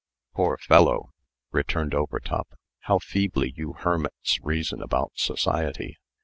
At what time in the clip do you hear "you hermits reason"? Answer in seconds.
3.55-4.81